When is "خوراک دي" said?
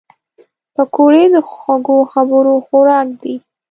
2.67-3.35